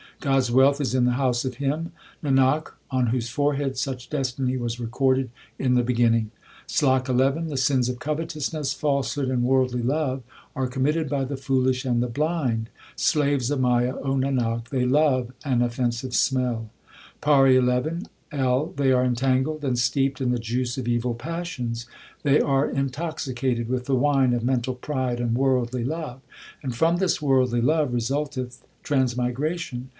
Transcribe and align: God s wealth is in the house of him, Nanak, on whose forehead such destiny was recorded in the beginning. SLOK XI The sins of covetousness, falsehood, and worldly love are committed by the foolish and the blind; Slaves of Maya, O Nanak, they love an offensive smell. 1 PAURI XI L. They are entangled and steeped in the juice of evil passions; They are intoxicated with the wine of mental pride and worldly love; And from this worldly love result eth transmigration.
God 0.19 0.37
s 0.37 0.51
wealth 0.51 0.79
is 0.81 0.93
in 0.93 1.05
the 1.05 1.11
house 1.13 1.45
of 1.45 1.55
him, 1.55 1.91
Nanak, 2.23 2.73
on 2.91 3.07
whose 3.07 3.29
forehead 3.29 3.75
such 3.77 4.07
destiny 4.09 4.55
was 4.55 4.79
recorded 4.79 5.31
in 5.57 5.73
the 5.73 5.81
beginning. 5.83 6.29
SLOK 6.67 7.07
XI 7.07 7.13
The 7.49 7.57
sins 7.57 7.89
of 7.89 7.97
covetousness, 7.99 8.73
falsehood, 8.73 9.29
and 9.29 9.41
worldly 9.43 9.81
love 9.81 10.21
are 10.55 10.67
committed 10.67 11.09
by 11.09 11.23
the 11.23 11.37
foolish 11.37 11.85
and 11.85 12.03
the 12.03 12.07
blind; 12.07 12.69
Slaves 12.95 13.49
of 13.49 13.61
Maya, 13.61 13.95
O 13.97 14.13
Nanak, 14.13 14.69
they 14.69 14.85
love 14.85 15.31
an 15.43 15.63
offensive 15.63 16.13
smell. 16.13 16.69
1 17.23 17.23
PAURI 17.23 17.99
XI 17.99 18.05
L. 18.31 18.73
They 18.77 18.91
are 18.91 19.03
entangled 19.05 19.63
and 19.65 19.77
steeped 19.77 20.21
in 20.21 20.29
the 20.31 20.39
juice 20.39 20.77
of 20.77 20.87
evil 20.87 21.15
passions; 21.15 21.87
They 22.21 22.39
are 22.39 22.69
intoxicated 22.69 23.69
with 23.69 23.85
the 23.85 23.95
wine 23.95 24.33
of 24.33 24.43
mental 24.43 24.75
pride 24.75 25.19
and 25.19 25.35
worldly 25.37 25.83
love; 25.83 26.21
And 26.61 26.75
from 26.75 26.97
this 26.97 27.23
worldly 27.23 27.61
love 27.61 27.91
result 27.93 28.37
eth 28.37 28.63
transmigration. 28.83 29.89